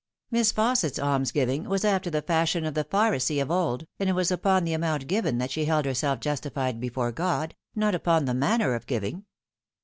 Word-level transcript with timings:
Miss 0.31 0.51
Fausset's 0.51 0.97
almsgiving 0.97 1.65
was 1.65 1.85
after 1.85 2.09
the 2.09 2.23
fashion 2.23 2.65
of 2.65 2.73
the 2.73 2.83
Pharisee 2.83 3.39
of 3.39 3.51
old, 3.51 3.85
and 3.99 4.09
it 4.09 4.13
was 4.13 4.31
upon 4.31 4.63
the 4.63 4.73
amount 4.73 5.05
given 5.05 5.37
that 5.37 5.51
she 5.51 5.65
held 5.65 5.85
herself 5.85 6.19
justified 6.19 6.79
before 6.79 7.11
God, 7.11 7.55
not 7.75 7.93
upon 7.93 8.25
the 8.25 8.33
manner 8.33 8.73
of 8.73 8.87
giving. 8.87 9.25